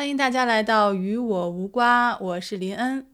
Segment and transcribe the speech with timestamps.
[0.00, 3.06] 欢迎大家来到与我无瓜，我是林恩。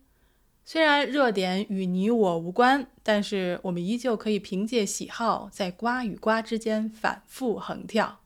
[0.64, 8.20] 虽然热点与你我无关，但是我们依旧可以凭借喜好，在瓜与瓜之间反复横跳。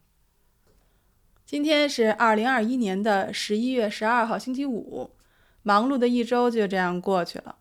[1.47, 5.13] 今天是二零二一年的十一月十二号，星期五。
[5.63, 7.57] 忙碌的一周就这样过去了。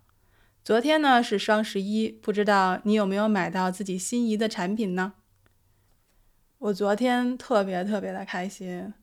[0.65, 5.13] 昨天呢是双十一，不知道你有没有买到自己心仪的产品呢？
[6.57, 8.93] 我昨天特别特别的开心，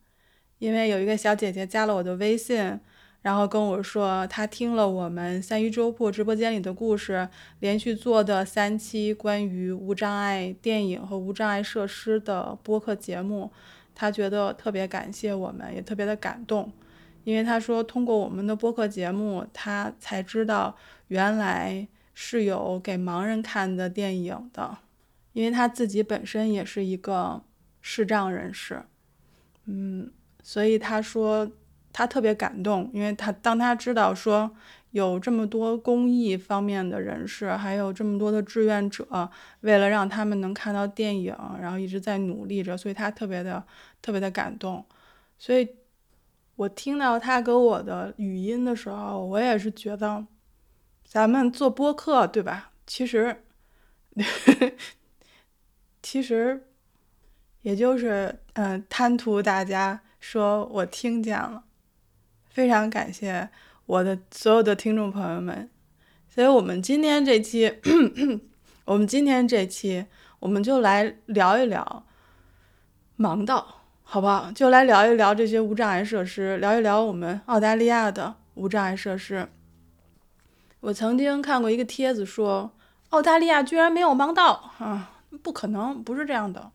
[0.58, 2.80] 因为有一个小姐姐加了我的微信，
[3.22, 7.28] 然后跟我说她听了我们三鱼粥铺直播间里的故事，
[7.60, 13.50] 连续做的三期关于无障碍电影和无障碍设施的播客节目，
[13.94, 16.72] 她觉得特别感谢我们，也特别的感动。
[17.24, 20.76] 因为她说，通过我们的播客节目，她才知道
[21.08, 24.78] 原来是有给盲人看的电影的。
[25.32, 27.42] 因为她自己本身也是一个
[27.82, 28.84] 视障人士，
[29.66, 30.10] 嗯，
[30.46, 31.50] 所以他说
[31.92, 34.48] 他特别感动，因为他当他知道说
[34.92, 39.28] 有这么多公益方面的人士，还有这么多的志愿者，
[39.62, 43.64] 为了让他们能看到电影，然后一直在努力着，所以他特别的
[44.00, 44.84] 特别的感动，
[45.36, 45.68] 所以。
[46.56, 50.26] 我听到他给我的语音的时候，我也是觉得，
[51.04, 52.70] 咱们做播客对吧？
[52.86, 53.44] 其实，
[56.02, 56.66] 其实，
[57.60, 61.64] 也就是嗯，贪图大家说我听见了，
[62.48, 63.48] 非常感谢
[63.86, 65.70] 我的所有的听众朋友们。
[66.28, 67.80] 所以我们今天这期，
[68.84, 70.06] 我们今天这期，
[70.40, 72.04] 我们就来聊一聊
[73.18, 73.74] 盲道。
[74.08, 74.52] 好不好？
[74.52, 79.48] 就来聊一聊这些无障碍设施，聊一聊我们澳大利亚的无障碍设施。
[80.78, 82.70] 我曾经看过一个帖子说，
[83.08, 85.22] 澳大利亚居然没有盲道啊！
[85.42, 86.70] 不可能，不是这样的。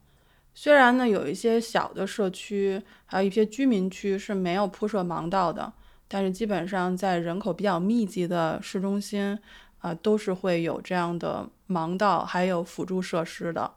[0.53, 5.71] 虽然呢，有一些小的社区，还有一些居民区是没有铺设盲道的，
[6.07, 9.39] 但是基本上在人口比较密集的市中心，
[9.79, 13.71] 啊，都是会有这样的盲道，还有辅助设施的。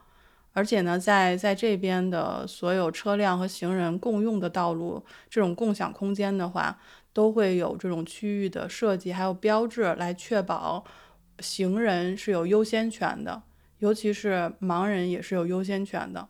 [0.52, 6.78] 而且呢，在在这边的所有车辆和行人共用的道路，这种共享空间的话，
[7.12, 10.84] 都会有这种区域的设计，还有标志来确保
[11.40, 13.42] 行人是有优先权的，
[13.78, 16.28] 尤其是盲人也是有优先权的。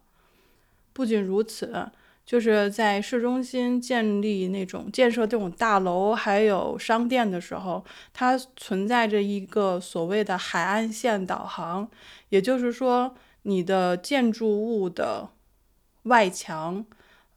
[0.95, 1.87] 不仅如此，
[2.25, 7.85] 就是在市中心建立那种建设这种大楼还有商店的时候，
[8.15, 11.87] 它存在着一个所谓的海岸线导航，
[12.31, 13.15] 也就是说。
[13.47, 15.29] 你的建筑物的
[16.05, 16.83] 外墙、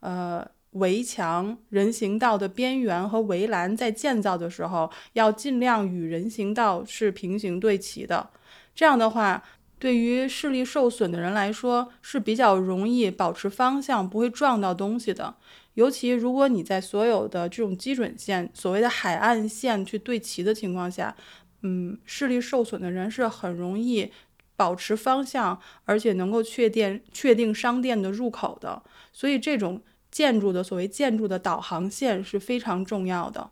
[0.00, 8.30] 呃围墙、人行道的边缘和围栏，在建造的时候要尽量与人行道是平行对齐的。
[8.74, 9.44] 这样的话，
[9.78, 15.34] 对于视力受损的人来说是比较容易保持方向，不会撞到东西的。
[15.74, 21.14] 尤其如果你在所有的这种基准线、所谓的海岸线去对齐的情况下，
[21.62, 24.10] 嗯，视力受损的人是很容易。
[24.56, 33.50] 保持方向，而且能够确定确定商店的入口的，所以这种建筑的所谓建筑的导航线是非常重要的。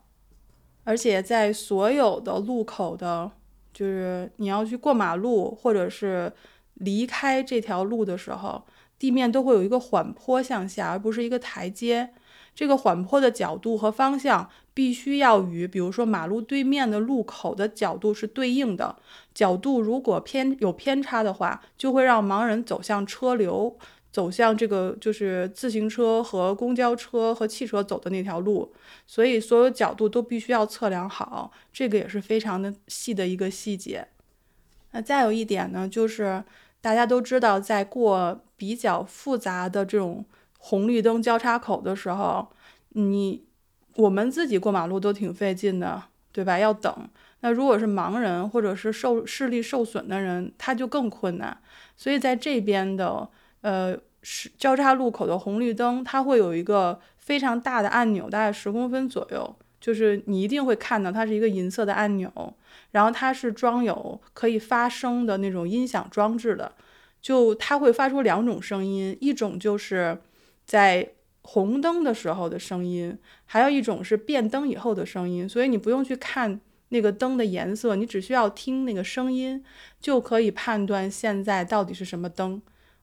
[0.83, 3.31] 而且在所有的路口的，
[3.77, 6.33] 就是你要去过马路或者是
[6.77, 8.65] 离开这条路的时候，
[8.99, 12.09] 地面都会有一个缓坡向下，而不是一个台阶。
[12.55, 18.97] 这个缓坡的角度和方向必须要与，比如说马路对面的路口的角度是对应的。
[19.35, 23.77] 角度如果偏有偏差的话，就会让盲人走向车流，
[24.17, 28.73] 走向这个就是自行车和公交车和汽车走的那条路。
[29.07, 34.09] 所以所有角度都必须要测量好，这个也是非常的细的一个细节。
[34.93, 36.43] 那再有一点呢，就是
[36.81, 40.25] 大家都知道，在过比较复杂的这种。
[40.59, 42.49] 红绿灯交叉口的时候，
[42.95, 43.45] 你
[43.95, 46.59] 我们自己过马路都挺费劲的，对吧？
[46.59, 47.09] 要等。
[47.41, 51.57] 那如果是盲人或者是受视力受损的人，他就更困难。
[51.97, 53.29] 所以在这边的
[53.61, 53.97] 呃
[54.29, 62.33] 是交叉路口的红绿灯，它会有一个非常大的按钮，大概十公分左右，就是你一定会看到它是一个银色的按钮，
[62.91, 66.73] 然后它是装有可以发声的那种音响装置的，
[67.23, 70.19] 就它会发出两种声音，一种就是。
[70.67, 71.13] 在
[71.43, 79.65] 红灯的时候的声音，还有一种是变灯以后的声音，所以你不用去看那个灯的颜色，你只需要听那个声音，
[80.01, 82.61] 就可以判断现在到底是什么灯。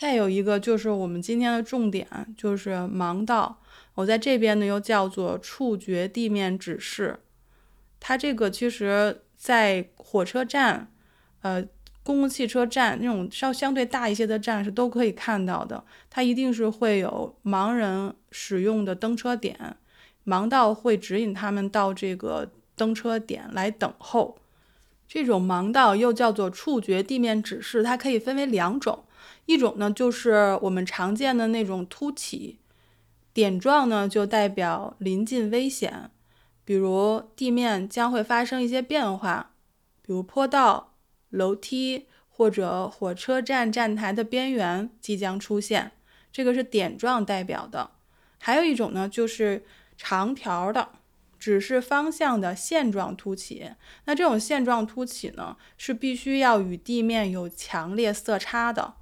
[0.00, 3.60] 再有一个就是我们今天的重点，就是盲道。
[3.96, 7.18] 我在这边呢，又叫做触觉地面指示。
[8.00, 10.90] 它这个其实，在火车站、
[11.42, 11.62] 呃，
[12.02, 15.84] 公共汽车站那种稍相对大一些的站是都可以看到的。
[16.08, 19.76] 它一定是会有盲人使用的登车点，
[20.24, 24.38] 盲道会指引他们到这个登车点来等候。
[25.06, 29.04] 这种盲道又叫做触觉地面指示，它可以分为两种。
[29.50, 32.60] 一种呢，就是我们常见的那种凸起
[33.32, 36.12] 点状呢，就代表临近危险，
[36.64, 39.50] 比如地面将会发生一些变化，
[40.02, 40.94] 比如坡道、
[41.30, 45.90] 楼梯或者火车站站台的边缘即将出现，
[46.30, 47.90] 这个是点状代表的。
[48.38, 49.64] 还有一种呢，就是
[49.96, 50.90] 长条的，
[51.40, 53.72] 指示方向的线状凸起。
[54.04, 58.94] 那这种线状凸起呢，是必须要与地面有强烈色差的。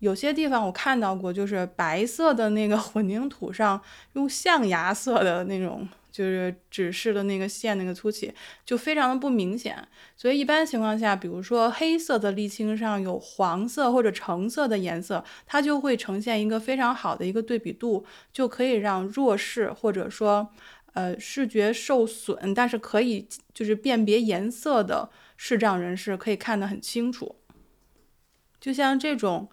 [0.00, 3.80] 有些地方我看到过，就是白色的那个混凝土上
[4.14, 8.32] 用象牙色的那种，就是指示的那个线那个凸起，
[8.64, 9.86] 就非常的不明显。
[10.16, 20.48] 所以一般情况下，比如说黑色的沥青上有黄色或者橙色的颜色，它就会呈现一个非常好的一个对比度，就可以让弱视或者说
[20.94, 27.36] 呃视觉受损，但是可以就是辨别颜色的视障人士可以看得很清楚。
[28.58, 29.50] 就像这种。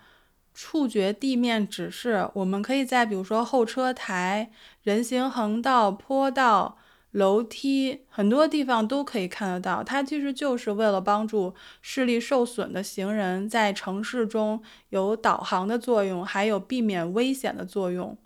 [0.60, 4.50] 触觉地面指示，我们可以在比如说候车台、
[4.82, 6.80] 人行横道、坡道、
[7.12, 9.84] 楼梯很多地方都可以看得到。
[9.84, 14.60] 它其实就是为了帮助视力受损的行人在城市中
[14.90, 18.18] 有导航的作用，还有避免危险的作用。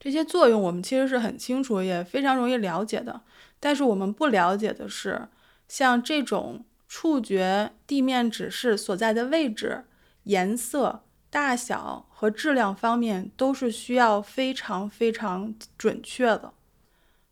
[0.00, 3.20] 这些作用我们其实是很清楚，也非常容易了解的。
[3.60, 5.28] 但是我们不了解的是，
[5.68, 9.84] 像这种触觉地面指示所在的位置、
[10.24, 11.04] 颜色。
[11.30, 16.54] 大小和质量方面都是需要非常非常准确的。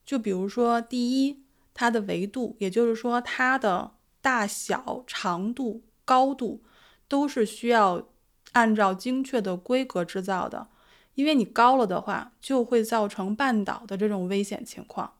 [0.04, 6.62] 就比如说，第一，它的维度，也就是说它的大小、长度、高度，
[7.08, 8.06] 都是需要
[8.52, 10.68] 按照精确的规格制造的。
[11.14, 15.14] 因为你高了的话，就会造成绊倒的这种危险情况。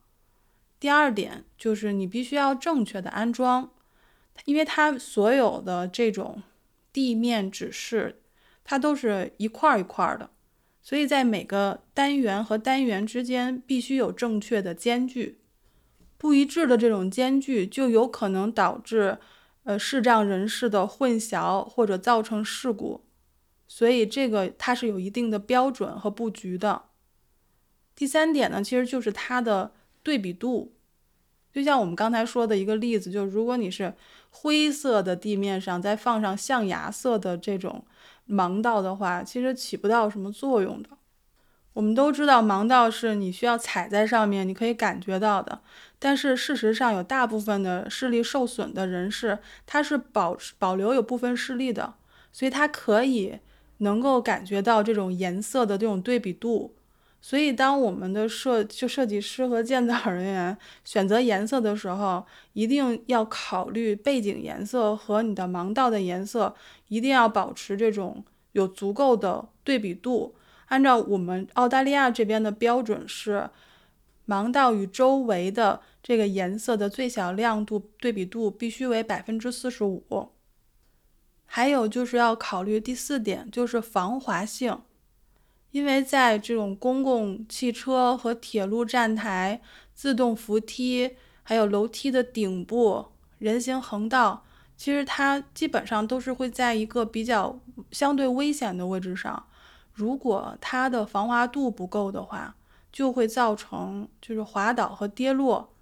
[0.79, 3.71] 第二点就是你必须要正确的安装，
[4.45, 6.43] 因为它所有的这种
[6.93, 8.21] 地面指示。
[8.69, 10.29] 它都是一块儿一块儿的，
[10.83, 15.39] 所以在每个单元和单元之间必须有正确的间距，
[16.19, 19.19] 不一致的这种间距就有可能导致
[19.63, 23.05] 呃视障人士的混淆或者造成事故，
[23.69, 26.87] 所以这个它是有一定的标准和布局的。
[27.95, 29.73] 第三点呢，其实就是它的
[30.03, 30.73] 对比度，
[31.53, 33.95] 就像我们刚才说的一个例子，就如果你是
[34.31, 37.85] 灰色的地面上再放上象牙色的这种。
[38.29, 40.91] 盲道的话，其实起不到什么作用的。
[41.73, 45.61] 我们都知道，盲道是你需要踩在上面，你可以感觉到的。
[45.99, 51.95] 但是事实上，有大部分的视力受损的人士，他是保保留有部分视力的，
[52.33, 53.39] 所以他可以
[53.79, 56.75] 能够感觉到这种颜色的这种对比度。
[57.21, 66.55] 所以，当我们的设就设计师和建造人员选择颜色的时候，一定要考虑背景颜色和你的盲道的颜色，
[66.89, 70.37] 一定要保持这种有足够的对比度。
[70.67, 73.51] 按照我们澳大利亚这边的标准是，
[74.29, 80.31] 盲道与周围的这个颜色的最小亮度对比度必须为百分之四十五。
[81.45, 84.79] 还有就是要考虑第四点，就是防滑性。
[85.77, 89.61] 因为在这种公共汽车和铁路站台、
[89.95, 93.05] 自动扶梯，还有楼梯的顶部、
[93.37, 94.43] 人行横道，
[94.75, 99.47] 其实它基本上都是会在一个比较相对危险的位置上。
[99.93, 102.57] 如果它的防滑度不够的话，
[102.91, 105.75] 就会造成就是滑倒和跌落，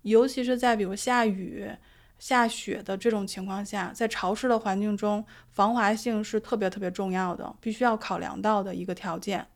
[0.00, 1.70] 尤其是在比如下雨。
[2.18, 9.46] 下雪的这种情况下，在潮湿的环境中，防滑性是特别特别重要的，必须要考量到的一个条件。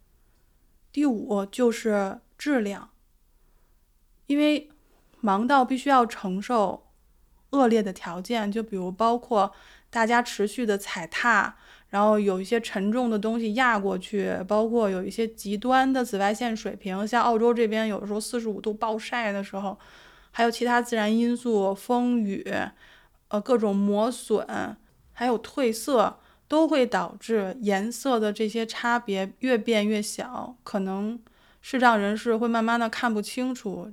[0.93, 2.91] 第五就是质量，
[4.27, 4.69] 因为
[5.23, 6.89] 盲道必须要承受
[7.51, 9.53] 恶劣的条件，就比如包括
[9.89, 11.57] 大家持续的踩踏，
[11.89, 19.79] 然后有一些沉重的东西压过去，包括有一些极端的紫外线水平，像澳洲这边有时候四十五度暴晒的时候。
[20.39, 22.49] 还有其他自然因素，风雨，
[23.27, 24.77] 呃，各种磨损，
[25.13, 31.19] 还有褪色，都会导致颜色的这些差别越变越小，可能
[31.61, 33.93] 视障人士会慢慢的看不清楚，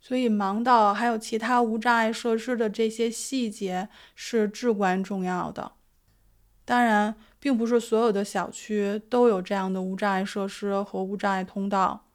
[0.00, 5.74] 所以盲道还有其他无障碍设施的这些细节是至关重要的。
[6.64, 12.08] 当然，并不是所有的小区都有这样的无障碍设施和无障碍通道，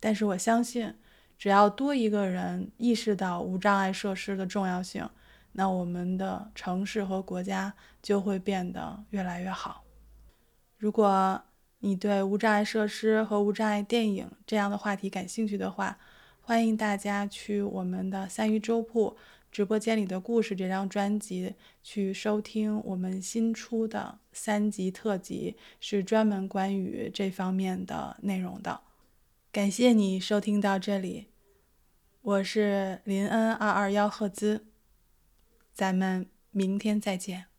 [0.00, 0.94] 但是我相信，
[1.40, 5.08] 只要多一个人意识到无障碍设施的重要性，
[5.52, 9.82] 那我们的城市和国家就会变得越来越好。
[10.76, 11.42] 如果
[11.78, 15.98] 你对无障碍设施和无障碍电影这样的话题感兴趣的话，
[16.42, 19.16] 欢迎大家去我们的三鱼粥铺
[19.50, 28.82] 直播间里的故事这张专辑去收听我们新出的三集特辑，是专门关于这方面的内容的。
[29.52, 31.26] 感谢你收听到这里，
[32.22, 34.68] 我是林恩二二幺赫兹，
[35.72, 37.49] 咱们明天再见。